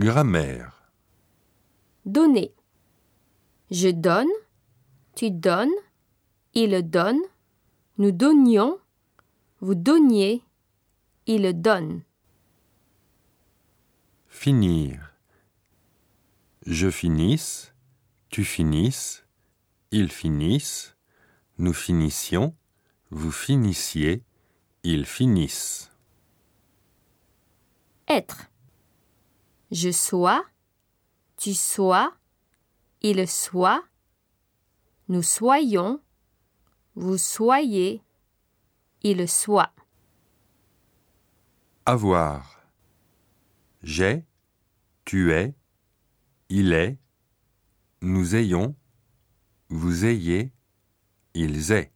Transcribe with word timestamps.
Grammaire. 0.00 0.90
Donner. 2.06 2.54
Je 3.70 3.90
donne, 3.90 4.30
tu 5.14 5.30
donnes, 5.30 5.68
il 6.54 6.88
donne, 6.88 7.20
nous 7.98 8.10
donnions, 8.10 8.78
vous 9.60 9.74
donniez, 9.74 10.42
il 11.26 11.52
donne. 11.60 12.02
Finir. 14.26 15.12
Je 16.64 16.90
finisse, 16.90 17.74
tu 18.30 18.42
finisses, 18.42 19.26
ils 19.90 20.10
finissent, 20.10 20.96
nous 21.58 21.74
finissions, 21.74 22.56
vous 23.10 23.32
finissiez, 23.32 24.24
ils 24.82 25.04
finissent. 25.04 25.90
Être. 28.08 28.49
Je 29.70 29.90
sois, 29.90 30.44
tu 31.36 31.54
sois, 31.54 32.12
il 33.02 33.28
soit, 33.28 33.84
nous 35.08 35.22
soyons, 35.22 36.00
vous 36.96 37.18
soyez, 37.18 38.02
il 39.02 39.28
soit. 39.28 39.72
Avoir. 41.86 42.66
J'ai, 43.82 44.24
tu 45.04 45.32
es, 45.32 45.54
il 46.48 46.72
est, 46.72 46.98
nous 48.02 48.34
ayons, 48.34 48.74
vous 49.68 50.04
ayez, 50.04 50.52
ils 51.34 51.70
aient. 51.70 51.92